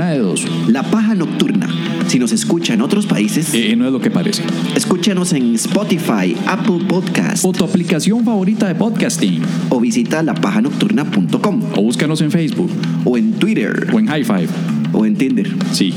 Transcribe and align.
Una 0.00 0.12
de 0.12 0.18
dos. 0.20 0.46
La 0.66 0.82
Paja 0.82 1.14
Nocturna. 1.14 1.68
Si 2.06 2.18
nos 2.18 2.32
escucha 2.32 2.72
en 2.72 2.80
otros 2.80 3.04
países, 3.06 3.52
Eh, 3.52 3.76
no 3.76 3.84
es 3.84 3.92
lo 3.92 4.00
que 4.00 4.10
parece. 4.10 4.42
escúchanos 4.74 5.34
en 5.34 5.54
Spotify, 5.56 6.34
Apple 6.46 6.86
Podcast 6.88 7.44
O 7.44 7.52
tu 7.52 7.64
aplicación 7.66 8.24
favorita 8.24 8.66
de 8.66 8.74
podcasting. 8.74 9.42
o 9.68 9.78
visita 9.78 10.22
lapajanocturna.com 10.22 11.62
O 11.76 11.82
búscanos 11.82 12.22
en 12.22 12.30
Facebook. 12.30 12.70
o 13.04 13.18
en 13.18 13.34
Twitter 13.34 13.88
O 13.92 13.98
en 13.98 14.06
High 14.06 14.24
Five. 14.24 14.48
o 14.94 15.04
en 15.04 15.16
Tinder. 15.16 15.50
Sí. 15.72 15.92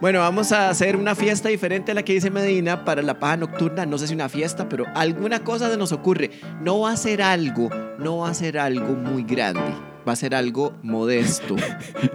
Bueno, 0.00 0.20
vamos 0.20 0.52
a 0.52 0.68
hacer 0.70 0.94
una 0.94 1.16
fiesta 1.16 1.48
diferente 1.48 1.90
a 1.90 1.94
la 1.96 2.04
que 2.04 2.12
dice 2.12 2.30
Medina 2.30 2.84
para 2.84 3.02
la 3.02 3.18
paja 3.18 3.36
nocturna. 3.36 3.84
No 3.84 3.98
sé 3.98 4.06
si 4.06 4.14
una 4.14 4.28
fiesta, 4.28 4.68
pero 4.68 4.84
alguna 4.94 5.40
cosa 5.40 5.68
se 5.68 5.76
nos 5.76 5.90
ocurre. 5.90 6.30
No 6.62 6.78
va 6.78 6.92
a 6.92 6.96
ser 6.96 7.20
algo, 7.20 7.68
no 7.98 8.18
va 8.18 8.30
a 8.30 8.34
ser 8.34 8.58
algo 8.60 8.94
muy 8.94 9.24
grande. 9.24 9.87
Va 10.08 10.12
a 10.12 10.16
ser 10.16 10.34
algo 10.34 10.72
modesto. 10.82 11.54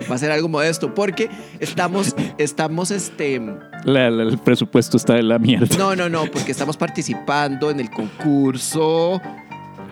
Va 0.10 0.16
a 0.16 0.18
ser 0.18 0.32
algo 0.32 0.50
modesto 0.50 0.96
porque 0.96 1.30
estamos, 1.60 2.16
estamos, 2.40 2.90
este... 2.90 3.40
La- 3.86 4.10
la- 4.10 4.24
el 4.24 4.38
presupuesto 4.40 4.98
está 4.98 5.14
de 5.14 5.22
la 5.24 5.38
mierda. 5.38 5.68
No, 5.78 5.96
no, 5.96 6.10
no, 6.10 6.26
porque 6.26 6.52
estamos 6.52 6.76
participando 6.76 7.70
en 7.70 7.80
el 7.80 7.90
concurso 7.92 9.22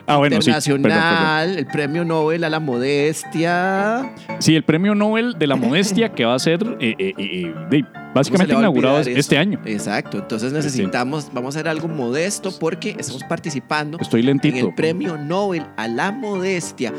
Ah, 0.08 0.18
bueno, 0.18 0.42
sí. 0.42 0.50
internacional, 0.50 0.82
Perdón, 0.92 1.40
perdón. 1.46 1.58
el 1.60 1.68
premio 1.68 2.06
Nobel 2.06 2.44
a 2.44 2.50
la 2.50 2.60
modestia. 2.60 4.12
Sí, 4.40 4.56
el 4.56 4.64
premio 4.64 4.96
Nobel 4.96 5.36
de 5.38 5.48
la 5.48 5.56
modestia 5.56 6.10
que 6.12 6.26
va 6.26 6.34
a 6.34 6.40
ser 6.40 6.64
eh, 6.80 6.96
eh, 6.98 7.14
eh, 7.18 7.54
de- 7.70 7.84
¿Cómo 7.84 8.14
básicamente 8.16 8.54
inaugurado 8.54 9.00
este 9.00 9.20
eso? 9.20 9.38
año. 9.40 9.62
Exacto, 9.64 10.18
entonces 10.18 10.52
necesitamos, 10.52 11.30
vamos 11.34 11.56
a 11.56 11.60
hacer 11.60 11.70
algo 11.70 11.88
modesto 11.88 12.52
porque 12.60 12.96
estamos 13.00 13.24
participando 13.24 13.98
Estoy 14.02 14.22
en 14.22 14.26
lentito. 14.28 14.68
el 14.68 14.74
premio 14.74 15.18
Nobel 15.18 15.66
a 15.78 15.88
la 15.88 16.12
modestia. 16.12 16.92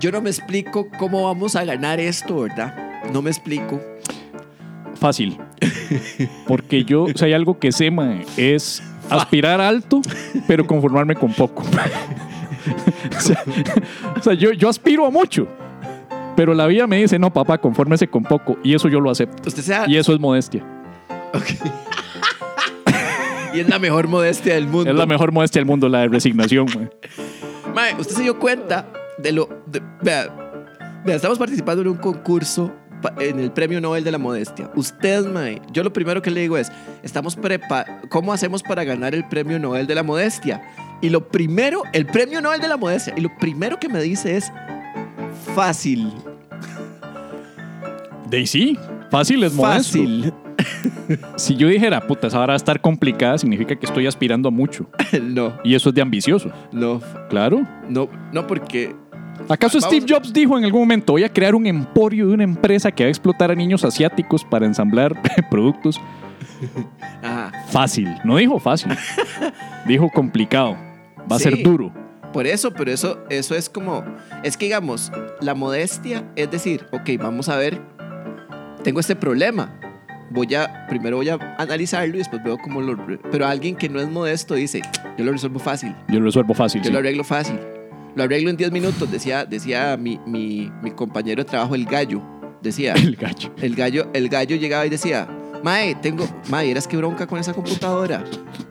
Yo 0.00 0.10
no 0.10 0.22
me 0.22 0.30
explico 0.30 0.88
cómo 0.98 1.24
vamos 1.24 1.56
a 1.56 1.64
ganar 1.64 2.00
esto, 2.00 2.40
¿verdad? 2.40 2.74
No 3.12 3.20
me 3.20 3.28
explico. 3.28 3.78
Fácil. 4.94 5.36
Porque 6.46 6.84
yo, 6.84 7.08
si 7.14 7.26
hay 7.26 7.34
algo 7.34 7.58
que 7.58 7.70
sé, 7.70 7.90
mae, 7.90 8.24
es 8.38 8.82
aspirar 9.10 9.60
alto, 9.60 10.00
pero 10.46 10.66
conformarme 10.66 11.14
con 11.14 11.34
poco. 11.34 11.62
o 13.14 13.20
sea, 13.20 13.44
o 14.16 14.22
sea, 14.22 14.32
yo, 14.32 14.52
yo 14.52 14.70
aspiro 14.70 15.04
a 15.04 15.10
mucho. 15.10 15.46
Pero 16.34 16.54
la 16.54 16.66
vida 16.66 16.86
me 16.86 16.96
dice, 16.96 17.18
no, 17.18 17.30
papá, 17.30 17.58
confórmese 17.58 18.08
con 18.08 18.22
poco. 18.22 18.56
Y 18.64 18.74
eso 18.74 18.88
yo 18.88 19.00
lo 19.00 19.10
acepto. 19.10 19.50
Usted 19.50 19.62
sea. 19.62 19.84
Y 19.86 19.98
eso 19.98 20.14
es 20.14 20.20
modestia. 20.20 20.64
y 23.52 23.60
es 23.60 23.68
la 23.68 23.78
mejor 23.78 24.08
modestia 24.08 24.54
del 24.54 24.66
mundo. 24.66 24.90
Es 24.90 24.96
la 24.96 25.04
mejor 25.04 25.30
modestia 25.30 25.60
del 25.60 25.66
mundo, 25.66 25.90
la 25.90 26.00
de 26.00 26.08
resignación. 26.08 26.64
mae. 26.74 26.88
Mae, 27.74 28.00
usted 28.00 28.16
se 28.16 28.22
dio 28.22 28.38
cuenta 28.38 28.86
de 29.22 29.32
lo. 29.32 29.48
de- 29.66 29.82
vea, 30.02 30.28
vea, 31.04 31.16
estamos 31.16 31.38
participando 31.38 31.82
en 31.82 31.88
un 31.88 31.96
concurso 31.96 32.72
en 33.18 33.40
el 33.40 33.50
premio 33.50 33.80
Nobel 33.80 34.04
de 34.04 34.12
la 34.12 34.18
modestia. 34.18 34.70
Usted, 34.74 35.24
mae, 35.26 35.60
yo 35.72 35.82
lo 35.82 35.92
primero 35.92 36.20
que 36.22 36.30
le 36.30 36.40
digo 36.42 36.56
es: 36.58 36.70
estamos 37.02 37.34
prepa 37.36 37.84
¿Cómo 38.10 38.32
hacemos 38.32 38.62
para 38.62 38.84
ganar 38.84 39.14
el 39.14 39.26
premio 39.28 39.58
Nobel 39.58 39.86
de 39.86 39.94
la 39.94 40.02
modestia? 40.02 40.62
Y 41.02 41.08
lo 41.08 41.28
primero, 41.28 41.82
el 41.94 42.04
premio 42.06 42.40
Nobel 42.42 42.60
de 42.60 42.68
la 42.68 42.76
modestia, 42.76 43.14
y 43.16 43.20
lo 43.22 43.30
primero 43.38 43.78
que 43.78 43.88
me 43.88 44.02
dice 44.02 44.36
es: 44.36 44.52
fácil. 45.54 46.12
De 48.28 48.46
sí, 48.46 48.78
fácil 49.10 49.42
es 49.44 49.52
modesto. 49.54 49.98
Fácil. 49.98 50.32
Si 51.36 51.56
yo 51.56 51.66
dijera, 51.66 52.00
puta, 52.06 52.28
esa 52.28 52.38
vara 52.38 52.52
va 52.52 52.54
a 52.54 52.56
estar 52.56 52.80
complicada, 52.80 53.36
significa 53.38 53.74
que 53.74 53.84
estoy 53.86 54.06
aspirando 54.06 54.48
a 54.48 54.52
mucho. 54.52 54.86
no, 55.22 55.54
Y 55.64 55.74
eso 55.74 55.88
es 55.88 55.94
de 55.96 56.02
ambicioso. 56.02 56.52
no, 56.70 57.00
Claro. 57.30 57.66
no, 57.88 58.08
no, 58.32 58.46
porque. 58.46 58.94
¿Acaso 59.48 59.78
Vamos- 59.80 59.94
Steve 59.96 60.06
Jobs 60.08 60.32
dijo 60.32 60.56
en 60.58 60.64
algún 60.64 60.80
momento, 60.82 61.12
voy 61.14 61.24
a 61.24 61.28
crear 61.32 61.54
un 61.54 61.66
emporio 61.66 62.28
de 62.28 62.34
una 62.34 62.44
empresa 62.44 62.90
que 62.92 63.04
va 63.04 63.08
a 63.08 63.10
explotar 63.10 63.50
a 63.50 63.54
niños 63.54 63.84
asiáticos 63.84 64.44
para 64.44 64.66
ensamblar 64.66 65.14
productos? 65.50 66.00
Ajá. 67.22 67.52
Fácil. 67.68 68.08
No 68.24 68.36
dijo 68.36 68.58
fácil. 68.58 68.92
dijo 69.86 70.08
complicado. 70.10 70.76
Va 71.30 71.36
a 71.36 71.38
ser 71.38 71.62
duro. 71.62 71.92
Por 72.32 72.46
eso, 72.46 72.72
pero 72.72 72.92
eso, 72.92 73.18
eso 73.28 73.56
es 73.56 73.68
como, 73.68 74.04
es 74.44 74.56
que 74.56 74.66
digamos, 74.66 75.10
la 75.40 75.54
modestia 75.54 76.24
es 76.36 76.48
decir, 76.50 76.86
ok, 76.92 77.10
vamos 77.18 77.48
a 77.48 77.56
ver, 77.56 77.80
tengo 78.84 79.00
este 79.00 79.16
problema, 79.16 79.74
voy 80.30 80.54
a, 80.54 80.86
primero 80.88 81.16
voy 81.16 81.28
a 81.28 81.38
analizarlo 81.58 82.14
y 82.14 82.18
después 82.18 82.40
veo 82.44 82.56
cómo 82.58 82.80
lo, 82.82 82.96
pero 83.32 83.46
alguien 83.48 83.74
que 83.74 83.88
no 83.88 83.98
es 84.00 84.08
modesto 84.08 84.54
dice, 84.54 84.80
yo 85.18 85.24
lo 85.24 85.32
resuelvo 85.32 85.58
fácil, 85.58 85.92
Yo 86.08 86.20
lo 86.20 86.26
resuelvo 86.26 86.54
fácil. 86.54 86.82
yo 86.82 86.86
sí. 86.86 86.92
lo 86.92 87.00
arreglo 87.00 87.24
fácil, 87.24 87.58
lo 88.14 88.22
arreglo 88.24 88.50
en 88.50 88.56
10 88.56 88.72
minutos, 88.72 89.10
decía, 89.10 89.44
decía 89.44 89.96
mi, 89.96 90.18
mi, 90.26 90.70
mi 90.82 90.90
compañero 90.90 91.42
de 91.42 91.48
trabajo, 91.48 91.74
el 91.74 91.84
gallo, 91.84 92.22
decía, 92.62 92.94
El 92.94 93.16
gallo. 93.16 93.52
el 93.60 93.74
gallo, 93.74 94.08
el 94.12 94.28
gallo 94.28 94.56
llegaba 94.56 94.86
y 94.86 94.90
decía, 94.90 95.28
Mae, 95.62 95.94
tengo, 95.94 96.26
Mae, 96.48 96.70
eras 96.70 96.88
que 96.88 96.96
bronca 96.96 97.26
con 97.26 97.38
esa 97.38 97.52
computadora. 97.52 98.24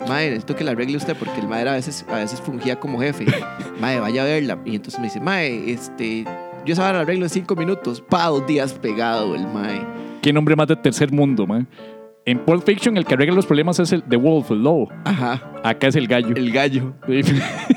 Mae, 0.07 0.29
necesito 0.29 0.55
que 0.55 0.63
la 0.63 0.71
arregle 0.71 0.97
usted 0.97 1.15
porque 1.15 1.39
el 1.39 1.47
Mae 1.47 1.67
a 1.67 1.73
veces, 1.73 2.05
a 2.09 2.15
veces 2.15 2.41
fungía 2.41 2.79
como 2.79 2.99
jefe. 2.99 3.25
Mae, 3.79 3.99
vaya 3.99 4.23
a 4.23 4.25
verla. 4.25 4.59
Y 4.65 4.75
entonces 4.75 4.99
me 4.99 5.05
dice, 5.05 5.19
Mae, 5.19 5.71
este, 5.71 6.25
yo 6.65 6.73
esa 6.73 6.91
la 6.91 7.01
arreglo 7.01 7.25
en 7.25 7.29
cinco 7.29 7.55
minutos. 7.55 8.01
Pa, 8.01 8.25
dos 8.27 8.45
días 8.47 8.73
pegado 8.73 9.35
el 9.35 9.45
Mae. 9.47 9.85
¿Qué 10.21 10.33
nombre 10.33 10.55
más 10.55 10.67
de 10.67 10.75
tercer 10.75 11.11
mundo, 11.11 11.45
man? 11.45 11.67
En 12.29 12.37
Pulp 12.39 12.63
Fiction 12.63 12.95
el 12.95 13.05
que 13.05 13.15
arregla 13.15 13.33
los 13.33 13.47
problemas 13.47 13.79
es 13.79 13.91
el 13.91 14.03
The 14.03 14.15
Wolf, 14.17 14.51
el 14.51 14.61
lobo. 14.61 14.87
Ajá, 15.03 15.41
Acá 15.63 15.87
es 15.87 15.95
el 15.95 16.07
gallo. 16.07 16.35
el 16.35 16.51
gallo. 16.51 16.93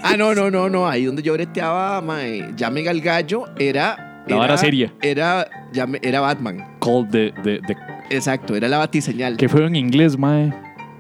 Ah, 0.05 0.17
no, 0.19 0.35
no, 0.35 0.51
no, 0.51 0.69
no. 0.69 0.87
Ahí 0.87 1.05
donde 1.07 1.23
yo 1.23 1.33
breteaba, 1.33 2.01
Mae, 2.03 2.53
llamen 2.57 2.87
al 2.89 3.01
gallo, 3.01 3.45
era. 3.59 4.25
La 4.29 4.37
vara 4.37 4.53
era- 4.53 4.57
seria. 4.59 4.93
Era, 5.01 5.49
llame- 5.73 6.01
era 6.03 6.21
Batman. 6.21 6.77
Called 6.81 7.09
the, 7.11 7.33
the, 7.43 7.61
the- 7.67 7.77
Exacto, 8.15 8.55
era 8.55 8.69
la 8.69 8.77
batiseñal. 8.79 9.39
¿Qué 9.39 9.49
fue 9.49 9.65
en 9.65 9.75
inglés, 9.75 10.19
mae? 10.19 10.53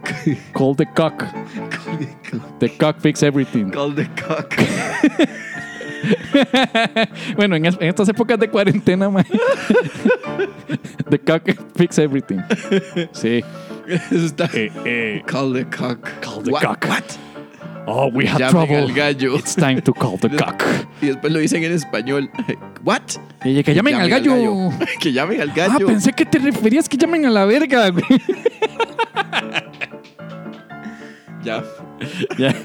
Called 0.54 0.76
the 0.78 0.86
cock. 0.86 1.22
The 2.58 2.70
cock 2.78 3.00
fix 3.00 3.22
everything. 3.22 3.70
Call 3.70 3.94
the 3.94 4.06
cock. 4.26 4.54
bueno, 7.36 7.56
en, 7.56 7.66
en 7.66 7.76
estas 7.82 8.08
épocas 8.08 8.38
de 8.38 8.48
cuarentena, 8.48 9.10
mae. 9.10 9.24
The 11.10 11.19
cock 11.19 11.43
fix 11.76 11.98
everything. 11.98 12.38
Sí. 13.12 13.43
Está. 14.10 14.48
Eh, 14.54 14.70
eh, 14.84 15.22
Call 15.26 15.53
the 15.53 15.65
cock. 15.65 15.98
Call 16.20 16.43
the 16.43 16.50
What? 16.53 16.62
cock. 16.62 16.84
What? 16.88 17.19
oh, 17.87 18.09
we 18.12 18.26
have 18.26 18.38
Llamen 18.41 18.50
trouble. 18.53 18.76
al 18.76 18.92
gallo. 18.92 19.34
It's 19.37 19.54
time 19.54 19.81
to 19.82 19.92
call 19.92 20.16
the 20.19 20.28
cock. 20.37 20.62
Y 21.03 21.06
después 21.06 21.32
lo 21.32 21.41
dicen 21.41 21.62
en 21.65 21.72
español. 21.72 22.31
¿What? 22.84 23.03
Y 23.44 23.62
que 23.62 23.75
llamen 23.75 23.97
al 23.97 24.09
gallo. 24.09 24.71
que 25.00 25.12
llamen 25.12 25.41
al 25.41 25.50
Ah, 25.50 25.54
gallo. 25.54 25.87
pensé 25.87 26.12
que 26.12 26.25
te 26.25 26.38
referías 26.38 26.88
que 26.88 26.97
llamen 26.97 27.26
a 27.26 27.31
la 27.31 27.44
verga, 27.44 27.91
güey. 27.91 28.04
Ya. 31.42 31.62
Ya. 32.38 32.54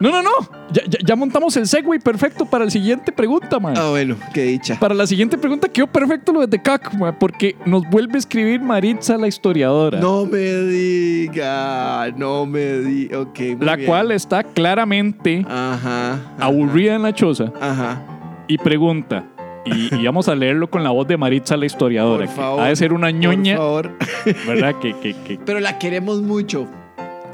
No, 0.00 0.10
no, 0.10 0.22
no. 0.22 0.30
Ya, 0.72 0.82
ya- 0.88 0.98
ya 1.04 1.16
montamos 1.16 1.54
el 1.58 1.66
segue 1.66 1.98
perfecto 2.00 2.46
para 2.46 2.64
la 2.64 2.70
siguiente 2.70 3.12
pregunta, 3.12 3.60
man. 3.60 3.74
Ah, 3.76 3.90
bueno, 3.90 4.16
qué 4.32 4.42
dicha. 4.44 4.78
Para 4.80 4.94
la 4.94 5.06
siguiente 5.06 5.36
pregunta 5.38 5.68
quedó 5.68 5.86
perfecto 5.86 6.32
lo 6.32 6.46
de 6.46 6.62
Cock, 6.62 6.94
man, 6.94 7.16
porque 7.20 7.54
nos 7.66 7.82
vuelve 7.90 8.14
a 8.14 8.18
escribir 8.18 8.60
Maritza, 8.62 9.16
la 9.18 9.28
historiadora. 9.28 10.00
No 10.00 10.24
me 10.24 10.38
diga. 10.38 12.10
No 12.16 12.46
me 12.46 12.78
diga. 12.78 13.20
Ok. 13.20 13.38
muy 13.40 13.56
la 13.60 13.76
bien. 13.76 13.88
cual 13.88 14.10
está 14.12 14.42
claramente 14.42 15.44
Ajá. 15.48 16.14
ajá, 16.14 16.20
aburrida 16.40 16.94
en 16.94 17.02
la 17.02 17.12
choza 17.14 17.52
Ajá. 17.60 18.00
y 18.48 18.56
pregunta. 18.58 19.24
Y, 19.66 19.94
y 19.94 20.04
vamos 20.06 20.28
a 20.28 20.34
leerlo 20.34 20.68
con 20.68 20.82
la 20.84 20.90
voz 20.90 21.06
de 21.08 21.16
Maritza, 21.16 21.56
la 21.56 21.66
historiadora. 21.66 22.26
Por 22.26 22.34
que 22.34 22.40
favor. 22.40 22.60
ha 22.62 22.66
de 22.68 22.76
ser 22.76 22.92
una 22.92 23.10
ñoña, 23.10 23.56
Por 23.56 23.64
favor. 23.64 23.92
¿verdad? 24.46 24.74
Que, 24.80 24.94
que, 24.98 25.14
que- 25.24 25.38
Pero 25.44 25.60
la 25.60 25.78
queremos 25.78 26.20
mucho. 26.22 26.66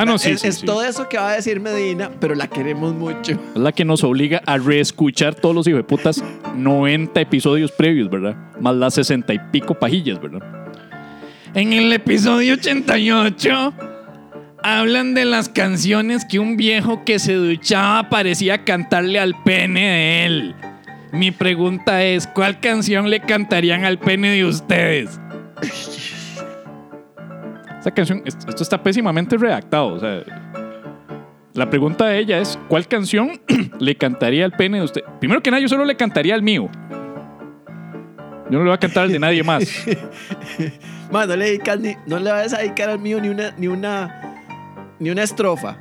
Ah, 0.01 0.07
no, 0.07 0.17
sí, 0.17 0.31
es 0.31 0.41
sí, 0.41 0.49
es 0.49 0.55
sí. 0.57 0.65
todo 0.65 0.83
eso 0.83 1.11
que 1.11 1.19
va 1.19 1.29
a 1.29 1.35
decir 1.35 1.61
Medina, 1.61 2.11
pero 2.21 2.35
la 2.35 2.47
queremos 2.47 2.95
mucho. 2.95 3.33
Es 3.55 3.61
la 3.61 3.71
que 3.71 3.85
nos 3.85 4.03
obliga 4.03 4.41
a 4.47 4.57
reescuchar 4.57 5.35
todos 5.35 5.55
los 5.55 5.67
hijueputas 5.67 6.25
90 6.57 7.21
episodios 7.21 7.71
previos, 7.71 8.09
¿verdad? 8.09 8.35
Más 8.59 8.77
las 8.77 8.95
60 8.95 9.35
y 9.35 9.39
pico 9.53 9.75
pajillas, 9.75 10.19
¿verdad? 10.19 10.41
En 11.53 11.75
el 11.75 11.93
episodio 11.93 12.55
88 12.55 13.75
hablan 14.63 15.13
de 15.13 15.27
las 15.27 15.51
canciones 15.51 16.25
que 16.25 16.39
un 16.39 16.57
viejo 16.57 17.05
que 17.05 17.19
se 17.19 17.35
duchaba 17.35 18.09
parecía 18.09 18.65
cantarle 18.65 19.19
al 19.19 19.35
pene 19.43 19.81
de 19.81 20.25
él. 20.25 20.55
Mi 21.13 21.31
pregunta 21.31 22.03
es, 22.05 22.27
¿cuál 22.27 22.59
canción 22.61 23.11
le 23.11 23.21
cantarían 23.21 23.85
al 23.85 23.99
pene 23.99 24.31
de 24.31 24.47
ustedes? 24.47 25.21
Esa 27.81 27.91
canción, 27.91 28.23
esto 28.27 28.63
está 28.63 28.83
pésimamente 28.83 29.39
redactado, 29.39 29.95
o 29.95 29.99
sea, 29.99 30.23
La 31.55 31.71
pregunta 31.71 32.07
de 32.07 32.19
ella 32.19 32.39
es, 32.39 32.59
¿cuál 32.69 32.87
canción 32.87 33.41
le 33.81 33.97
cantaría 33.97 34.45
al 34.45 34.53
pene 34.53 34.79
de 34.79 34.85
usted? 34.85 35.01
Primero 35.19 35.43
que 35.43 35.51
nada, 35.51 35.63
yo 35.63 35.69
solo 35.69 35.87
le 35.87 35.97
cantaría 35.97 36.35
al 36.35 36.43
mío. 36.43 36.69
Yo 38.51 38.59
no 38.59 38.65
le 38.65 38.71
voy 38.71 38.75
a 38.75 38.79
cantar 38.79 39.05
al 39.05 39.13
de 39.13 39.19
nadie 39.19 39.43
más. 39.43 39.65
No 41.11 41.27
le, 41.27 41.45
dedicas 41.45 41.81
ni, 41.81 41.97
no 42.07 42.21
le 42.21 42.31
vas 42.31 42.53
a 42.53 42.59
dedicar 42.59 42.89
al 42.89 43.01
mío 43.01 43.21
ni 43.21 43.29
una, 43.31 43.51
ni 43.59 43.67
una, 43.67 44.37
ni 45.01 45.11
una 45.11 45.25
estrofa. 45.25 45.77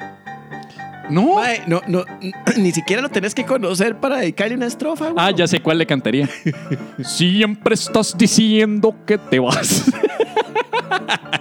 No. 1.08 1.36
Mae, 1.36 1.62
no, 1.68 1.82
no, 1.88 2.04
ni 2.58 2.72
siquiera 2.72 3.04
lo 3.04 3.10
tenés 3.10 3.36
que 3.36 3.46
conocer 3.46 3.98
para 3.98 4.18
dedicarle 4.18 4.56
una 4.56 4.66
estrofa. 4.66 5.14
Ah, 5.16 5.30
ya 5.30 5.46
sé 5.46 5.62
cuál 5.62 5.78
le 5.78 5.86
cantaría. 5.86 6.28
Siempre 7.04 7.76
estás 7.76 8.18
diciendo 8.18 8.96
que 9.06 9.20
te 9.20 9.38
vas. 9.38 9.92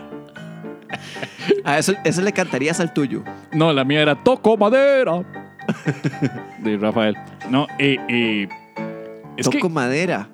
A 1.64 1.78
eso, 1.78 1.92
eso 2.04 2.22
le 2.22 2.32
cantarías 2.32 2.80
al 2.80 2.92
tuyo. 2.92 3.22
No, 3.52 3.72
la 3.72 3.84
mía 3.84 4.02
era 4.02 4.22
Toco 4.22 4.56
Madera. 4.56 5.24
De 6.62 6.76
Rafael. 6.76 7.14
No, 7.50 7.66
eh, 7.78 7.96
eh, 8.08 8.48
es 9.36 9.44
toco 9.44 9.58
que 9.58 9.66
Ah, 9.66 9.70
madera. 9.70 10.28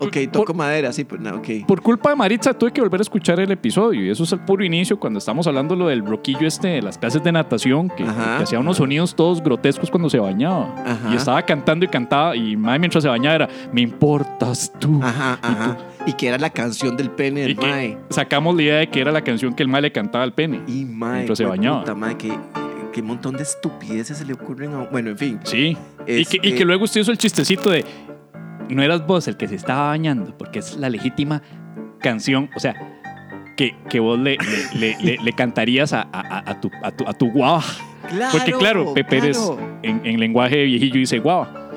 Ok, 0.00 0.16
toco 0.30 0.52
madera, 0.52 0.92
sí, 0.92 1.04
pues 1.04 1.20
no, 1.20 1.36
ok. 1.36 1.66
por 1.66 1.80
culpa 1.80 2.10
de 2.10 2.16
Maritza 2.16 2.52
tuve 2.52 2.72
que 2.72 2.80
volver 2.80 3.00
a 3.00 3.02
escuchar 3.02 3.40
el 3.40 3.50
episodio. 3.50 4.04
Y 4.04 4.10
eso 4.10 4.24
es 4.24 4.32
el 4.32 4.40
puro 4.40 4.62
inicio 4.64 4.98
cuando 4.98 5.18
estamos 5.18 5.46
hablando 5.46 5.74
lo 5.74 5.88
del 5.88 6.04
roquillo 6.04 6.46
este 6.46 6.68
de 6.68 6.82
las 6.82 6.98
clases 6.98 7.22
de 7.22 7.32
natación, 7.32 7.88
que, 7.88 8.04
hacía 8.04 8.58
unos 8.58 8.76
sonidos 8.76 9.14
todos 9.14 9.42
grotescos 9.42 9.90
cuando 9.90 10.10
se 10.10 10.18
bañaba. 10.18 10.74
Ajá. 10.84 11.10
Y 11.12 11.16
estaba 11.16 11.42
cantando 11.42 11.86
y 11.86 11.88
cantaba. 11.88 12.36
Y 12.36 12.56
mae, 12.56 12.78
mientras 12.78 13.02
se 13.02 13.08
bañaba 13.08 13.34
era, 13.34 13.48
me 13.72 13.80
importas 13.80 14.72
tú. 14.78 15.00
Ajá, 15.02 15.38
ajá. 15.40 15.76
Y 16.08 16.14
que 16.14 16.28
era 16.28 16.38
la 16.38 16.50
canción 16.50 16.96
del 16.96 17.10
pene 17.10 17.40
Y 17.40 17.42
del 17.44 17.56
que 17.56 17.66
mae. 17.66 17.98
sacamos 18.10 18.56
la 18.56 18.62
idea 18.62 18.76
de 18.78 18.88
que 18.88 19.00
era 19.00 19.12
la 19.12 19.22
canción 19.22 19.54
que 19.54 19.62
el 19.62 19.68
mae 19.68 19.82
le 19.82 19.92
cantaba 19.92 20.24
al 20.24 20.32
pene. 20.32 20.62
Y 20.66 20.84
mae. 20.84 21.14
Mientras 21.16 21.38
se 21.38 21.44
bañaba. 21.44 21.80
puta, 21.80 21.94
mae, 21.94 22.16
que, 22.16 22.32
qué 22.92 23.02
montón 23.02 23.36
de 23.36 23.42
estupideces 23.42 24.16
se 24.18 24.24
le 24.24 24.32
ocurren 24.32 24.72
a. 24.74 24.78
Bueno, 24.90 25.10
en 25.10 25.18
fin. 25.18 25.38
Sí. 25.44 25.76
Y, 26.06 26.24
que, 26.24 26.36
y 26.36 26.48
Este- 26.48 26.54
que 26.54 26.64
luego 26.64 26.84
usted 26.84 27.02
hizo 27.02 27.12
el 27.12 27.18
chistecito 27.18 27.70
de 27.70 27.84
no 28.70 28.82
eras 28.82 29.06
vos 29.06 29.28
el 29.28 29.36
que 29.36 29.48
se 29.48 29.54
estaba 29.54 29.88
bañando, 29.88 30.36
porque 30.36 30.58
es 30.60 30.76
la 30.76 30.88
legítima 30.90 31.42
canción, 32.00 32.48
o 32.56 32.60
sea, 32.60 32.74
que, 33.56 33.74
que 33.90 33.98
vos 34.00 34.18
le, 34.18 34.36
le, 34.74 34.96
le- 35.22 35.32
cantarías 35.32 35.92
a, 35.92 36.02
a- 36.12 36.50
a- 36.50 36.60
tu, 36.60 36.70
a, 36.82 36.90
tu, 36.92 37.06
a 37.08 37.12
tu 37.12 37.30
guava. 37.30 37.62
Claro. 38.08 38.32
Porque 38.32 38.52
claro, 38.52 38.94
Pepe 38.94 39.18
claro. 39.20 39.58
en, 39.82 40.00
en 40.06 40.20
lenguaje 40.20 40.64
viejillo 40.64 40.94
dice 41.00 41.18
guava. 41.18 41.70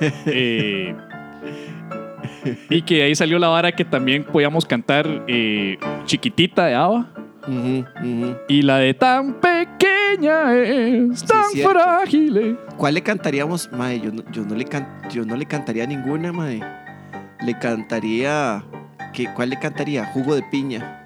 Eh, 0.26 0.94
y 2.70 2.82
que 2.82 3.02
ahí 3.02 3.14
salió 3.14 3.38
la 3.38 3.48
vara 3.48 3.72
que 3.72 3.84
también 3.84 4.24
podíamos 4.24 4.64
cantar 4.64 5.06
eh, 5.28 5.78
Chiquitita 6.04 6.66
de 6.66 6.74
Ava. 6.74 7.12
Y 8.48 8.62
la 8.62 8.78
de 8.78 8.92
tan 8.94 9.34
pequeña 9.34 10.52
es, 10.56 11.20
Sí, 11.20 11.26
tan 11.26 11.44
cierto. 11.52 11.70
frágil. 11.70 12.58
¿Cuál 12.76 12.94
le 12.94 13.02
cantaríamos, 13.02 13.70
mae? 13.72 14.00
Yo 14.00 14.10
no, 14.12 14.22
yo 14.32 14.42
no, 14.42 14.54
le, 14.56 14.64
can- 14.64 14.88
yo 15.12 15.24
no 15.24 15.36
le 15.36 15.46
cantaría 15.46 15.86
ninguna, 15.86 16.32
mae. 16.32 16.60
Le 17.44 17.58
cantaría. 17.58 18.64
¿qué, 19.12 19.28
¿Cuál 19.32 19.50
le 19.50 19.58
cantaría? 19.60 20.04
Jugo 20.06 20.34
de 20.34 20.42
piña. 20.50 21.02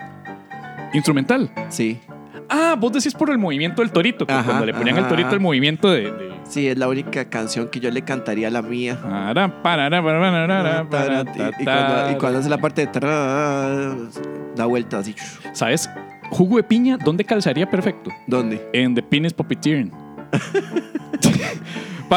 Instrumental. 0.95 1.51
Sí. 1.69 2.01
Ah, 2.49 2.75
vos 2.79 2.91
decís 2.93 3.15
por 3.15 3.31
el 3.31 3.39
movimiento 3.39 3.83
del 3.83 3.93
torito, 3.93 4.25
Ajá, 4.27 4.43
cuando 4.43 4.67
le 4.67 4.75
ponían 4.75 4.97
al 4.97 5.09
torito 5.09 5.35
el 5.35 5.41
movimiento 5.41 5.91
de... 5.91 6.11
de- 6.11 6.30
Sí, 6.51 6.67
es 6.69 6.77
la 6.77 6.89
única 6.89 7.25
canción 7.31 7.69
que 7.69 7.79
yo 7.81 7.91
le 7.91 8.03
cantaría 8.03 8.49
a 8.49 8.51
la 8.51 8.61
mía. 8.61 8.99
Para, 9.01 9.63
para, 9.63 9.89
para, 9.89 10.03
para, 10.03 10.89
para, 10.91 11.21
Y, 11.23 11.63
y 11.63 11.65
cuando, 11.65 12.11
y 12.11 12.15
cuando 12.17 12.39
hace 12.41 12.49
la 12.51 12.59
parte 12.59 12.87
de 12.87 12.93
tra- 12.93 14.09
da 14.57 14.67
vuelta 14.67 14.99
así. 14.99 15.15
¿Sabes? 15.53 15.89
Jugo 16.31 16.57
de 16.57 16.65
piña, 16.65 16.97
¿dónde 17.03 17.25
calzaría 17.25 17.71
perfecto? 17.71 18.11
¿Dónde? 18.27 18.69
En 18.73 18.95
The 18.95 19.03
Penis 19.03 19.33
Puppeteering. 19.33 19.93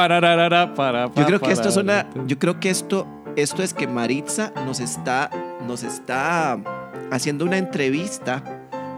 Yo 1.16 1.26
creo 1.28 1.40
que 1.40 1.52
esto 1.54 1.70
es 1.70 1.78
una. 1.78 2.08
Yo 2.28 2.40
creo 2.40 2.60
que 2.60 2.70
esto, 2.72 3.08
esto 3.36 3.62
es 3.62 3.74
que 3.74 3.88
Maritza 3.88 4.52
nos 4.66 4.80
está, 4.80 5.30
nos 5.68 5.84
está 5.84 6.58
haciendo 7.12 7.46
una 7.46 7.58
entrevista 7.58 8.44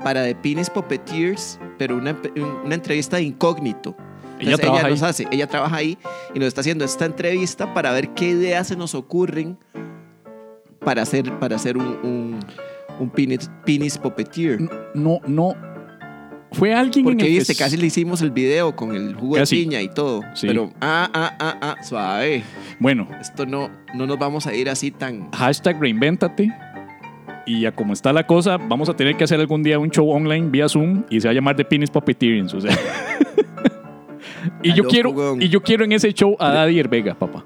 para 0.03 0.23
The 0.23 0.35
Penis 0.35 0.69
Puppeteers, 0.69 1.59
pero 1.77 1.97
una, 1.97 2.15
una 2.63 2.75
entrevista 2.75 3.17
de 3.17 3.23
incógnito. 3.23 3.95
Ella 4.39 4.51
Entonces, 4.51 4.59
trabaja 4.61 4.85
ahí. 4.87 4.91
nos 4.93 5.03
hace, 5.03 5.27
ella 5.31 5.47
trabaja 5.47 5.75
ahí 5.77 5.97
y 6.33 6.39
nos 6.39 6.47
está 6.49 6.61
haciendo 6.61 6.83
esta 6.85 7.05
entrevista 7.05 7.73
para 7.73 7.91
ver 7.93 8.09
qué 8.09 8.29
ideas 8.29 8.67
se 8.67 8.75
nos 8.75 8.93
ocurren 8.95 9.57
para 10.79 11.01
hacer, 11.03 11.31
para 11.39 11.55
hacer 11.55 11.77
un, 11.77 11.85
un, 12.03 12.39
un 12.99 13.09
penis, 13.09 13.49
penis 13.65 13.97
puppeteer. 13.97 14.59
No, 14.93 15.19
no. 15.25 15.55
Fue 16.51 16.73
alguien 16.73 16.99
en 17.05 17.11
Porque 17.13 17.25
el 17.25 17.31
viste, 17.39 17.53
fes- 17.53 17.57
casi 17.59 17.75
le 17.77 17.87
hicimos 17.87 18.21
el 18.21 18.31
video 18.31 18.75
con 18.75 18.95
el 18.95 19.13
jugo 19.15 19.35
Casi. 19.35 19.57
de 19.57 19.61
piña 19.63 19.81
y 19.81 19.89
todo. 19.89 20.21
Sí. 20.35 20.47
Pero, 20.47 20.71
ah, 20.79 21.09
ah, 21.13 21.35
ah, 21.39 21.57
ah, 21.61 21.83
suave. 21.83 22.43
Bueno, 22.79 23.07
Esto 23.19 23.45
no, 23.45 23.69
no 23.93 24.05
nos 24.07 24.17
vamos 24.19 24.47
a 24.47 24.53
ir 24.53 24.69
así 24.69 24.91
tan. 24.91 25.31
hashtag 25.31 25.79
reinvéntate. 25.81 26.51
Y 27.47 27.61
ya 27.61 27.71
como 27.73 27.93
está 27.93 28.11
la 28.13 28.25
cosa, 28.25 28.57
vamos 28.57 28.89
a 28.89 28.95
tener 28.95 29.17
que 29.17 29.23
hacer 29.23 29.39
algún 29.39 29.63
día 29.63 29.77
un 29.79 29.89
show 29.91 30.09
online 30.09 30.49
vía 30.49 30.67
Zoom 30.69 31.03
y 31.09 31.19
se 31.21 31.27
va 31.27 31.31
a 31.31 31.35
llamar 31.35 31.55
The 31.55 31.65
Penis 31.65 31.89
Puppeteering. 31.89 32.45
O 32.55 32.61
sea. 32.61 32.75
y, 34.69 34.73
yo 34.73 34.83
loco, 34.83 34.89
quiero, 34.89 35.09
weón. 35.11 35.41
y 35.41 35.49
yo 35.49 35.61
quiero 35.61 35.85
en 35.85 35.91
ese 35.91 36.13
show 36.13 36.35
a 36.39 36.49
Daddy 36.49 36.81
Vega, 36.83 37.15
papá. 37.15 37.43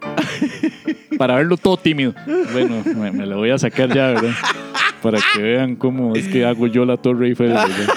Para 1.17 1.35
verlo 1.35 1.57
todo 1.57 1.77
tímido. 1.77 2.13
Bueno, 2.53 2.81
me, 2.85 3.11
me 3.11 3.25
lo 3.25 3.37
voy 3.37 3.51
a 3.51 3.57
sacar 3.57 3.93
ya, 3.93 4.07
¿verdad? 4.07 4.31
Para 5.01 5.19
que 5.33 5.41
vean 5.41 5.75
cómo 5.75 6.15
es 6.15 6.27
que 6.27 6.45
hago 6.45 6.67
yo 6.67 6.85
la 6.85 6.97
Torre 6.97 7.27
Eiffel. 7.27 7.49
¿verdad? 7.49 7.67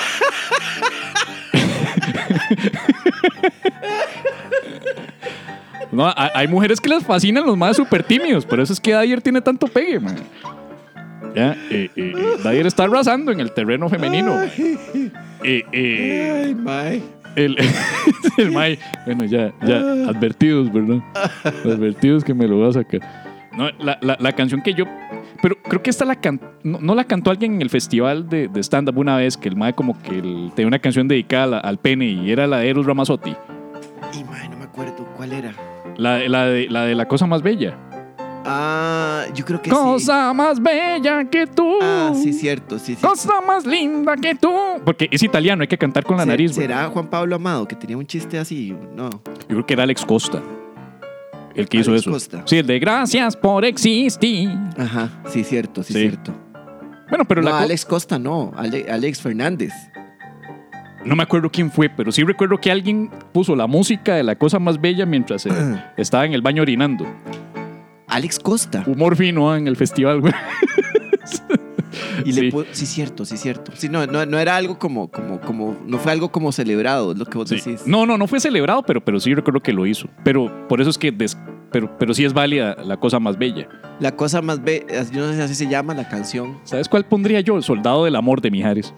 No, 5.92 6.10
hay, 6.16 6.48
mujeres 6.48 6.80
que 6.80 6.88
les 6.88 7.04
fascinan 7.04 7.44
los 7.44 7.56
más 7.56 7.76
súper 7.76 8.02
tímidos, 8.02 8.46
por 8.46 8.58
eso 8.60 8.72
es 8.72 8.80
que 8.80 8.96
Dyer 8.96 9.20
tiene 9.20 9.42
tanto 9.42 9.66
pegue, 9.66 10.00
man. 10.00 10.16
Ya, 11.34 11.52
eh, 11.70 11.90
eh, 11.94 12.12
eh, 12.16 12.36
Dyer 12.42 12.66
está 12.66 12.84
arrasando 12.84 13.30
en 13.30 13.40
el 13.40 13.52
terreno 13.52 13.90
femenino. 13.90 14.40
Eh, 15.44 15.64
eh, 15.72 16.44
Ay, 16.46 16.54
mae. 16.54 17.02
El, 17.36 17.56
el 18.38 18.50
Mae, 18.52 18.78
bueno, 19.06 19.24
ya, 19.24 19.52
ya, 19.66 19.76
advertidos, 20.08 20.72
¿verdad? 20.72 20.98
Advertidos 21.64 22.24
que 22.24 22.34
me 22.34 22.46
lo 22.46 22.56
voy 22.56 22.68
a 22.68 22.72
sacar. 22.72 23.00
No, 23.56 23.68
la, 23.78 23.98
la- 24.00 24.16
la 24.18 24.32
canción 24.32 24.62
que 24.62 24.72
yo. 24.74 24.84
Pero 25.42 25.56
creo 25.62 25.82
que 25.82 25.90
esta 25.90 26.04
la 26.04 26.16
can- 26.16 26.40
no, 26.62 26.78
no 26.80 26.94
la 26.94 27.04
cantó 27.04 27.30
alguien 27.30 27.54
en 27.54 27.62
el 27.62 27.68
festival 27.70 28.28
de, 28.28 28.48
de 28.48 28.60
stand-up 28.62 28.96
una 28.96 29.16
vez, 29.16 29.36
que 29.36 29.48
el 29.48 29.56
Mae 29.56 29.74
como 29.74 30.00
que 30.02 30.18
el- 30.18 30.52
tenía 30.54 30.68
una 30.68 30.78
canción 30.78 31.08
dedicada 31.08 31.46
la- 31.46 31.58
al 31.58 31.78
pene 31.78 32.06
y 32.06 32.30
era 32.30 32.46
la 32.46 32.58
de 32.58 32.68
Eros 32.70 32.86
Ramazzotti. 32.86 33.34
Y 34.18 34.24
mae, 34.24 34.48
no 34.48 34.56
me 34.58 34.64
acuerdo 34.64 35.06
cuál 35.16 35.32
era. 35.32 35.52
La, 35.96 36.18
la 36.28 36.46
de, 36.46 36.68
la 36.70 36.84
de 36.86 36.94
la 36.94 37.06
cosa 37.06 37.26
más 37.26 37.42
bella. 37.42 37.76
Ah, 38.44 39.24
yo 39.34 39.44
creo 39.44 39.62
que 39.62 39.70
sí. 39.70 39.76
Cosa 39.76 40.32
más 40.32 40.60
bella 40.60 41.24
que 41.30 41.46
tú. 41.46 41.78
Ah, 41.80 42.12
sí, 42.14 42.32
cierto, 42.32 42.78
sí, 42.78 42.94
sí. 42.96 43.00
Cosa 43.00 43.40
más 43.46 43.64
linda 43.64 44.16
que 44.16 44.34
tú. 44.34 44.52
Porque 44.84 45.08
es 45.10 45.22
italiano, 45.22 45.62
hay 45.62 45.68
que 45.68 45.78
cantar 45.78 46.04
con 46.04 46.16
la 46.16 46.26
nariz. 46.26 46.54
¿Será 46.54 46.88
Juan 46.88 47.06
Pablo 47.08 47.36
Amado 47.36 47.66
que 47.68 47.76
tenía 47.76 47.96
un 47.96 48.06
chiste 48.06 48.38
así? 48.38 48.74
No. 48.96 49.10
Yo 49.10 49.46
creo 49.48 49.66
que 49.66 49.74
era 49.74 49.82
Alex 49.84 50.04
Costa. 50.04 50.42
El 51.54 51.68
que 51.68 51.78
hizo 51.78 51.90
Alex 51.90 52.02
eso. 52.02 52.10
Costa. 52.10 52.42
Sí, 52.46 52.56
el 52.58 52.66
de 52.66 52.78
gracias 52.78 53.36
por 53.36 53.64
existir. 53.64 54.48
Ajá, 54.78 55.10
sí, 55.28 55.44
cierto, 55.44 55.82
sí, 55.82 55.92
Sí. 55.92 56.00
cierto. 56.00 56.32
Bueno, 57.10 57.24
pero 57.26 57.42
no, 57.42 57.50
la 57.50 57.58
co- 57.58 57.62
Alex 57.64 57.84
Costa 57.84 58.18
no, 58.18 58.52
Ale- 58.56 58.86
Alex 58.90 59.20
Fernández. 59.20 59.72
no 61.04 61.14
me 61.14 61.22
acuerdo 61.24 61.50
quién 61.50 61.70
fue, 61.70 61.90
pero 61.90 62.10
sí 62.10 62.22
recuerdo 62.24 62.56
que 62.58 62.70
alguien 62.70 63.10
puso 63.32 63.54
la 63.54 63.66
música 63.66 64.14
de 64.14 64.22
la 64.22 64.34
cosa 64.36 64.58
más 64.58 64.80
bella 64.80 65.04
mientras 65.04 65.44
eh, 65.46 65.50
estaba 65.98 66.24
en 66.24 66.32
el 66.32 66.40
baño 66.42 66.62
orinando. 66.62 67.04
Alex 68.14 68.38
Costa. 68.38 68.84
Humor 68.86 69.16
fino 69.16 69.50
ah, 69.50 69.58
en 69.58 69.66
el 69.68 69.76
festival, 69.76 70.20
güey. 70.20 70.32
Y 72.24 72.32
Sí. 72.32 72.50
le 72.50 72.64
sí, 72.72 72.86
cierto, 72.86 73.24
sí, 73.24 73.36
cierto. 73.36 73.72
Sí, 73.74 73.88
no, 73.88 74.06
no, 74.06 74.24
no 74.24 74.38
era 74.38 74.56
algo 74.56 74.78
como, 74.78 75.08
como, 75.10 75.40
como, 75.40 75.76
no 75.86 75.98
fue 75.98 76.12
algo 76.12 76.30
como 76.30 76.52
celebrado, 76.52 77.12
es 77.12 77.18
lo 77.18 77.26
que 77.26 77.36
vos 77.38 77.48
Sí. 77.48 77.56
decís. 77.56 77.86
No, 77.86 78.06
no, 78.06 78.16
no 78.16 78.26
fue 78.26 78.40
celebrado, 78.40 78.82
pero, 78.82 79.04
pero 79.04 79.18
sí 79.20 79.34
recuerdo 79.34 79.60
que 79.60 79.72
lo 79.72 79.86
hizo. 79.86 80.08
Pero 80.24 80.50
por 80.68 80.80
eso 80.80 80.90
es 80.90 80.98
que, 80.98 81.10
des- 81.12 81.36
pero, 81.70 81.90
pero 81.98 82.14
sí 82.14 82.24
es 82.24 82.32
válida 82.32 82.76
la 82.84 82.96
cosa 82.98 83.18
más 83.18 83.38
bella. 83.38 83.68
La 84.00 84.14
cosa 84.14 84.40
más 84.42 84.62
be 84.62 84.84
yo 85.12 85.20
no 85.20 85.28
sé 85.30 85.36
si 85.36 85.42
así 85.42 85.54
se 85.54 85.68
llama 85.68 85.94
la 85.94 86.08
canción. 86.08 86.58
¿Sabes 86.64 86.88
cuál 86.88 87.04
pondría 87.04 87.40
yo? 87.40 87.56
El 87.56 87.62
soldado 87.62 88.04
del 88.04 88.16
amor 88.16 88.40
de 88.40 88.50
Mijares. 88.50 88.94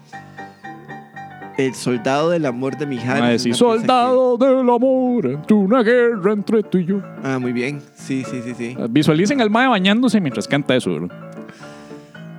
El 1.57 1.73
soldado 1.73 2.29
del 2.31 2.45
amor 2.45 2.77
de 2.77 2.85
Mijares. 2.85 3.23
Ah, 3.23 3.39
sí, 3.39 3.53
soldado 3.53 4.37
del 4.37 4.69
amor, 4.69 5.25
entre 5.27 5.55
una 5.55 5.83
guerra 5.83 6.33
entre 6.33 6.63
tú 6.63 6.77
y 6.79 6.85
yo. 6.85 7.01
Ah, 7.23 7.39
muy 7.39 7.53
bien. 7.53 7.81
Sí, 7.93 8.23
sí, 8.29 8.41
sí, 8.43 8.53
sí. 8.53 8.75
Visualicen 8.89 9.39
al 9.41 9.49
mae 9.49 9.67
bañándose 9.67 10.19
mientras 10.19 10.47
canta 10.47 10.75
eso, 10.75 10.91
¿verdad? 10.93 11.15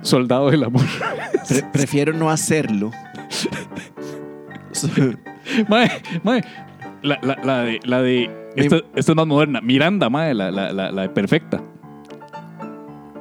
Soldado 0.01 0.51
del 0.51 0.63
amor. 0.63 0.83
Pre- 1.47 1.63
prefiero 1.73 2.13
no 2.13 2.29
hacerlo. 2.29 2.91
Mae, 5.69 5.89
mae, 6.23 6.43
la, 7.01 7.17
la, 7.21 7.37
la 7.43 7.63
de, 7.63 7.79
la 7.85 8.01
de 8.01 8.29
esta, 8.55 8.77
esta 8.95 9.11
es 9.13 9.15
más 9.15 9.27
moderna. 9.27 9.61
Miranda, 9.61 10.09
mae, 10.09 10.33
la, 10.33 10.51
la, 10.51 10.71
la, 10.73 10.91
la 10.91 11.01
de 11.03 11.09
perfecta. 11.09 11.61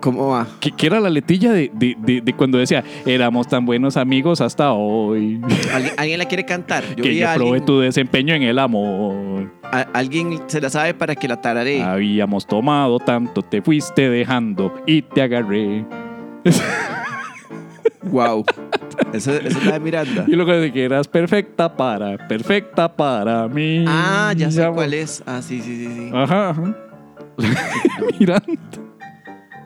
¿Cómo 0.01 0.29
va? 0.29 0.47
Que, 0.61 0.71
que 0.73 0.87
era 0.87 1.01
la 1.01 1.11
letilla 1.11 1.53
de, 1.53 1.71
de- 1.75 1.97
de- 1.99 2.21
de 2.21 2.33
cuando 2.35 2.59
decía, 2.59 2.85
éramos 3.07 3.49
tan 3.49 3.65
buenos 3.67 3.97
amigos 3.97 4.41
hasta 4.41 4.73
hoy. 4.73 5.41
¿Alguien, 5.73 5.95
alguien 5.97 6.19
la 6.19 6.25
quiere 6.27 6.45
cantar? 6.45 6.85
Yo 6.97 7.03
que 7.03 7.17
yo 7.17 7.27
probé 7.35 7.49
alguien, 7.51 7.65
tu 7.65 7.81
desempeño 7.81 8.35
en 8.35 8.43
el 8.43 8.59
amor. 8.59 9.51
alguien 9.93 10.39
se 10.47 10.61
la 10.61 10.71
sabe 10.71 10.95
para 10.95 11.15
que 11.15 11.27
la 11.29 11.41
tararé. 11.41 11.83
Habíamos 11.83 12.47
tomado 12.47 12.99
tanto, 13.01 13.43
te 13.43 13.63
fuiste 13.63 14.09
dejando 14.11 14.73
y 14.87 15.03
te 15.03 15.23
agarré. 15.23 15.85
Wow. 18.03 18.45
Esa 19.13 19.37
esa 19.37 19.59
es 19.59 19.65
la 19.65 19.73
de 19.73 19.81
Miranda. 19.81 20.25
Y 20.29 20.33
luego 20.37 20.53
de 20.53 20.73
que 20.73 20.85
eras 20.85 21.09
perfecta 21.09 21.75
para, 21.75 22.17
perfecta 22.29 22.95
para 22.95 23.49
mí. 23.49 23.85
Ah, 23.89 24.33
ya 24.37 24.51
sé 24.51 24.65
cuál 24.73 24.95
es. 24.95 25.23
Ah, 25.27 25.41
sí, 25.43 25.61
sí, 25.61 25.77
sí, 25.87 25.93
sí. 25.93 26.11
Ajá, 26.15 26.51
ajá. 26.51 26.77
Mira. 28.21 28.41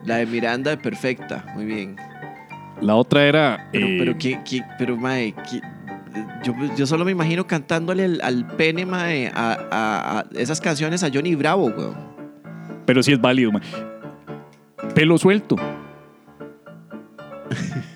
La 0.05 0.17
de 0.17 0.27
Miranda 0.27 0.71
de 0.71 0.77
Perfecta. 0.79 1.45
Muy 1.55 1.65
bien. 1.67 1.97
La 2.81 2.95
otra 2.95 3.25
era. 3.25 3.69
Pero, 3.73 3.87
eh, 3.87 3.97
pero, 3.99 4.19
¿qué, 4.19 4.41
qué- 4.49 4.63
pero, 4.79 4.97
mae, 4.97 5.35
yo, 6.43 6.55
yo 6.77 6.87
solo 6.87 7.05
me 7.05 7.13
imagino 7.13 7.47
cantándole 7.47 8.05
al, 8.05 8.21
al 8.23 8.47
pene, 8.57 8.87
mae, 8.87 9.29
a, 9.29 9.53
a- 9.71 10.21
a 10.21 10.25
esas 10.39 10.61
canciones 10.61 11.03
a 11.05 11.11
Johnny 11.13 11.35
Bravo, 11.35 11.67
weón. 11.67 11.95
pero 12.87 13.03
sí 13.03 13.13
es 13.13 13.21
válido, 13.21 13.53
man. 13.53 13.63
Pelo 14.95 15.19
suelto. 15.19 15.57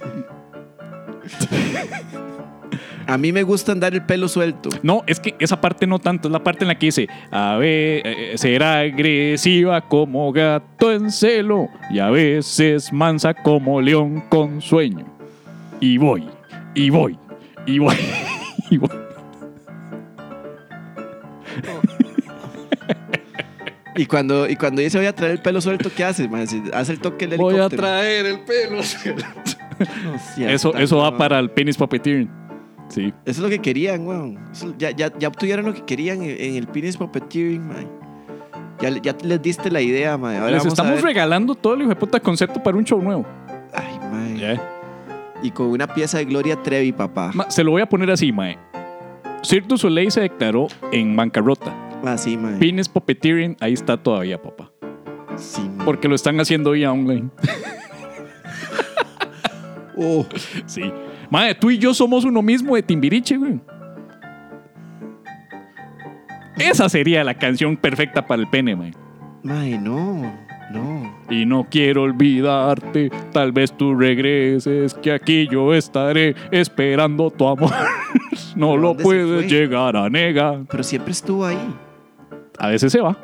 A 3.06 3.18
mí 3.18 3.32
me 3.32 3.42
gusta 3.42 3.73
andar 3.73 3.92
el 3.94 4.02
pelo 4.02 4.28
suelto. 4.28 4.70
No, 4.82 5.02
es 5.06 5.20
que 5.20 5.34
esa 5.38 5.61
parte 5.61 5.87
no 5.87 5.99
tanto, 5.99 6.28
es 6.28 6.32
la 6.32 6.42
parte 6.42 6.64
en 6.64 6.68
la 6.68 6.78
que 6.78 6.87
dice, 6.87 7.08
a 7.30 7.56
ver, 7.56 8.02
eh, 8.06 8.32
será 8.37 8.80
agresiva 8.80 9.80
como 9.82 10.32
gato 10.32 10.90
en 10.92 11.11
celo 11.11 11.68
y 11.90 11.99
a 11.99 12.11
veces 12.11 12.92
mansa 12.92 13.34
como 13.34 13.80
león 13.80 14.23
con 14.28 14.62
sueño. 14.62 15.04
Y 15.80 15.99
voy, 15.99 16.26
y 16.75 16.88
voy, 16.90 17.18
y 17.66 17.78
voy, 17.78 17.96
y 18.70 18.78
voy. 18.78 18.90
Y 23.96 24.06
cuando, 24.06 24.49
y 24.49 24.56
cuando 24.56 24.82
dice 24.82 24.99
voy 24.99 25.06
a 25.06 25.14
traer 25.14 25.32
el 25.32 25.38
pelo 25.40 25.61
suelto, 25.61 25.88
¿qué 25.94 26.04
haces, 26.04 26.28
Hace 26.73 26.92
el 26.92 26.99
toque 27.00 27.28
del 27.28 27.38
Voy 27.38 27.54
a 27.54 27.58
helicóptero. 27.58 27.82
traer 27.82 28.26
el 28.26 28.40
pelo. 28.40 28.80
No, 30.04 30.16
sí, 30.37 30.44
Eso, 30.44 30.73
eso 30.76 30.99
va 30.99 31.11
no. 31.11 31.18
para 31.18 31.37
el 31.40 31.50
penis 31.50 31.76
puppeteering. 31.76 32.30
Sí. 32.94 33.12
Eso 33.24 33.38
es 33.38 33.38
lo 33.38 33.48
que 33.48 33.58
querían, 33.58 34.06
weón. 34.06 34.38
Eso- 34.52 34.72
ya, 34.78 34.90
ya, 34.92 35.10
ya 35.18 35.28
obtuvieron 35.28 35.66
lo 35.66 35.74
que 35.74 35.82
querían 35.84 36.22
en, 36.22 36.30
en 36.40 36.54
el 36.56 36.66
penis 36.68 36.96
puppeteering, 36.96 37.66
mae. 37.66 37.86
Ya, 38.80 38.90
ya 39.02 39.16
les 39.22 39.42
diste 39.42 39.70
la 39.70 39.80
idea, 39.80 40.16
mae. 40.16 40.36
Ahora 40.38 40.52
Les 40.52 40.64
estamos 40.66 41.02
regalando 41.02 41.54
todo 41.54 41.74
el 41.74 41.80
hijo 41.80 41.88
de 41.90 41.96
puta 41.96 42.20
concepto 42.20 42.62
para 42.62 42.76
un 42.76 42.84
show 42.84 43.00
nuevo. 43.02 43.24
Ay. 43.72 44.38
Ya. 44.38 44.62
Y 45.42 45.50
con 45.50 45.66
una 45.66 45.86
pieza 45.86 46.18
de 46.18 46.24
Gloria 46.24 46.56
Trevi, 46.62 46.92
papá. 46.92 47.30
Ma, 47.34 47.50
Se 47.50 47.64
lo 47.64 47.72
voy 47.72 47.82
a 47.82 47.86
poner 47.88 48.10
así, 48.10 48.30
mae. 48.32 48.58
Cirque 49.42 49.66
du 49.68 49.76
Soleil 49.76 50.10
se 50.10 50.20
declaró 50.20 50.68
en 50.92 51.16
bancarrota. 51.16 51.74
Ah, 52.04 52.16
sí, 52.16 52.36
mae. 52.36 52.58
Penis 52.58 52.88
puppeteering, 52.88 53.56
ahí 53.60 53.72
está 53.72 53.96
todavía, 53.96 54.40
papá. 54.40 54.70
Sí, 55.36 55.62
mae. 55.76 55.84
Porque 55.84 56.06
lo 56.08 56.14
están 56.14 56.38
haciendo 56.40 56.70
vía 56.72 56.92
online. 56.92 57.28
Oh, 59.96 60.26
Sí. 60.66 60.92
Mae, 61.30 61.54
tú 61.54 61.70
y 61.70 61.78
yo 61.78 61.94
somos 61.94 62.24
uno 62.24 62.42
mismo 62.42 62.74
de 62.76 62.82
Timbiriche, 62.82 63.36
güey. 63.36 63.60
Esa 66.58 66.88
sería 66.88 67.24
la 67.24 67.34
canción 67.34 67.76
perfecta 67.76 68.26
para 68.26 68.40
el 68.42 68.48
pene, 68.48 68.76
mae. 68.76 68.92
mae, 69.42 69.78
no. 69.78 70.44
No. 70.72 71.14
Y 71.30 71.44
no 71.46 71.66
quiero 71.70 72.02
olvidarte, 72.02 73.10
tal 73.32 73.52
vez 73.52 73.72
tú 73.76 73.94
regreses, 73.94 74.94
que 74.94 75.12
aquí 75.12 75.46
yo 75.50 75.74
estaré 75.74 76.34
esperando 76.50 77.30
tu 77.30 77.46
amor. 77.46 77.70
no 78.56 78.76
lo 78.76 78.88
¿Dónde 78.88 79.02
se 79.02 79.04
puedes 79.04 79.50
llegar 79.52 79.96
a 79.96 80.08
negar. 80.08 80.62
Pero 80.70 80.82
siempre 80.82 81.12
estuvo 81.12 81.44
ahí. 81.44 81.58
A 82.58 82.68
veces 82.68 82.90
se 82.92 83.00
va. 83.00 83.16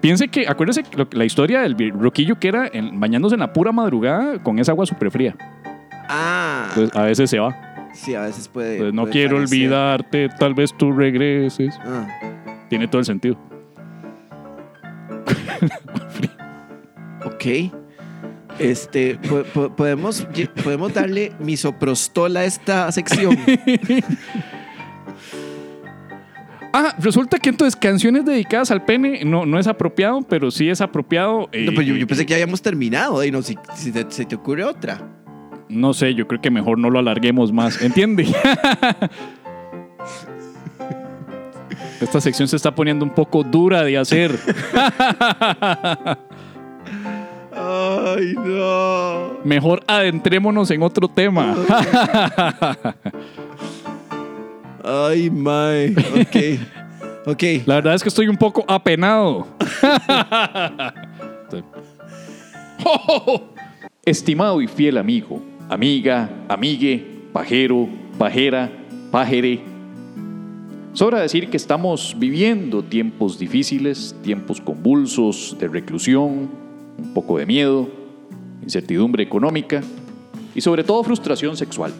Piense 0.00 0.28
que, 0.28 0.46
acuérdese 0.46 0.82
la 1.12 1.24
historia 1.24 1.60
del 1.62 1.90
roquillo 1.98 2.38
que 2.38 2.48
era 2.48 2.68
en- 2.72 3.00
bañándose 3.00 3.34
en 3.34 3.40
la 3.40 3.52
pura 3.52 3.72
madrugada 3.72 4.40
con 4.42 4.58
esa 4.58 4.72
agua 4.72 4.86
súper 4.86 5.10
fría. 5.10 5.36
Ah. 6.08 6.66
Entonces, 6.70 6.96
a 6.96 7.02
veces 7.04 7.30
se 7.30 7.38
va. 7.38 7.54
sí, 7.94 8.14
a 8.14 8.22
veces 8.22 8.48
puede. 8.48 8.72
Entonces, 8.74 8.94
no 8.94 9.02
puede 9.02 9.12
quiero 9.12 9.36
parecer. 9.36 9.58
olvidarte, 9.58 10.28
tal 10.38 10.54
vez 10.54 10.74
tú 10.76 10.92
regreses. 10.92 11.74
Ah. 11.84 12.06
Tiene 12.68 12.86
todo 12.88 13.00
el 13.00 13.04
sentido. 13.06 13.36
Ok. 17.24 17.44
Este, 18.58 19.16
po- 19.16 19.44
po- 19.54 19.74
podemos, 19.76 20.26
podemos 20.64 20.92
darle 20.92 21.32
misoprostol 21.38 22.36
a 22.36 22.44
esta 22.44 22.90
sección. 22.92 23.36
Ah, 26.70 26.94
resulta 27.00 27.38
que 27.38 27.48
entonces 27.48 27.74
canciones 27.74 28.26
dedicadas 28.26 28.70
al 28.70 28.84
pene 28.84 29.24
no, 29.24 29.46
no 29.46 29.58
es 29.58 29.66
apropiado, 29.66 30.20
pero 30.22 30.50
sí 30.50 30.68
es 30.68 30.82
apropiado. 30.82 31.48
eh, 31.50 31.64
No, 31.64 31.70
pero 31.72 31.80
yo, 31.82 31.94
yo 31.96 32.04
eh, 32.04 32.06
pensé 32.06 32.26
que 32.26 32.30
ya 32.32 32.36
habíamos 32.36 32.60
terminado. 32.60 33.24
Y 33.24 33.30
no, 33.30 33.40
si, 33.40 33.56
si 33.74 33.90
te, 33.90 34.04
se 34.10 34.26
te 34.26 34.36
ocurre 34.36 34.62
otra. 34.64 35.00
No 35.68 35.92
sé, 35.92 36.14
yo 36.14 36.26
creo 36.26 36.40
que 36.40 36.50
mejor 36.50 36.78
no 36.78 36.88
lo 36.90 36.98
alarguemos 36.98 37.52
más. 37.52 37.82
¿Entiende? 37.82 38.24
Esta 42.00 42.20
sección 42.20 42.48
se 42.48 42.56
está 42.56 42.74
poniendo 42.74 43.04
un 43.04 43.10
poco 43.10 43.42
dura 43.42 43.82
de 43.82 43.98
hacer. 43.98 44.38
Ay, 47.52 48.34
no. 48.36 49.38
Mejor 49.44 49.82
adentrémonos 49.86 50.70
en 50.70 50.82
otro 50.82 51.08
tema. 51.08 51.54
Ay, 54.84 55.28
my. 55.28 55.94
Ok. 56.20 56.36
Ok. 57.26 57.42
La 57.66 57.74
verdad 57.76 57.94
es 57.94 58.02
que 58.02 58.08
estoy 58.08 58.28
un 58.28 58.36
poco 58.36 58.64
apenado. 58.68 59.46
Estimado 64.04 64.62
y 64.62 64.68
fiel 64.68 64.96
amigo, 64.96 65.42
amiga, 65.68 66.44
amigue, 66.48 67.28
pajero, 67.32 67.88
pajera, 68.18 68.70
pajere. 69.10 69.60
Sobra 70.92 71.20
decir 71.20 71.48
que 71.50 71.56
estamos 71.56 72.16
viviendo 72.18 72.82
tiempos 72.82 73.38
difíciles, 73.38 74.16
tiempos 74.22 74.60
convulsos 74.60 75.56
de 75.60 75.68
reclusión, 75.68 76.48
un 76.98 77.14
poco 77.14 77.38
de 77.38 77.46
miedo, 77.46 77.88
incertidumbre 78.62 79.22
económica 79.22 79.82
y 80.54 80.60
sobre 80.60 80.82
todo 80.82 81.04
frustración 81.04 81.56
sexual. 81.56 81.92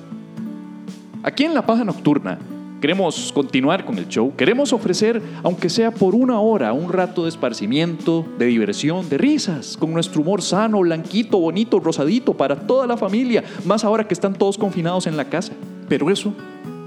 Aquí 1.23 1.45
en 1.45 1.55
La 1.55 1.67
Paja 1.67 1.85
Nocturna 1.85 2.39
queremos 2.81 3.33
continuar 3.33 3.85
con 3.85 3.99
el 3.99 4.09
show, 4.09 4.35
queremos 4.37 4.73
ofrecer, 4.73 5.21
aunque 5.43 5.69
sea 5.69 5.91
por 5.91 6.15
una 6.15 6.41
hora, 6.41 6.73
un 6.73 6.93
rato 6.93 7.25
de 7.25 7.29
esparcimiento, 7.29 8.25
de 8.39 8.47
diversión, 8.47 9.09
de 9.09 9.19
risas, 9.19 9.77
con 9.77 9.93
nuestro 9.93 10.23
humor 10.23 10.43
sano, 10.43 10.81
blanquito, 10.81 11.39
bonito, 11.39 11.81
rosadito 11.81 12.35
para 12.35 12.57
toda 12.57 12.87
la 12.87 12.97
familia, 12.97 13.45
más 13.65 13.85
ahora 13.85 14.07
que 14.07 14.15
están 14.15 14.35
todos 14.35 14.59
confinados 14.59 15.07
en 15.07 15.17
la 15.17 15.29
casa. 15.29 15.53
Pero 15.89 16.11
eso 16.11 16.33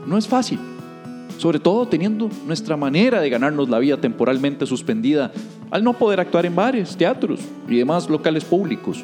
no 0.06 0.18
es 0.18 0.28
fácil, 0.28 0.60
sobre 1.38 1.60
todo 1.60 1.88
teniendo 1.88 2.30
nuestra 2.46 2.78
manera 2.78 3.20
de 3.20 3.30
ganarnos 3.30 3.70
la 3.70 3.80
vida 3.80 3.98
temporalmente 3.98 4.66
suspendida 4.66 5.32
al 5.72 5.84
no 5.84 5.94
poder 5.94 6.20
actuar 6.20 6.46
en 6.46 6.56
bares, 6.56 6.96
teatros 6.96 7.40
y 7.68 7.78
demás 7.78 8.10
locales 8.10 8.46
públicos. 8.46 9.04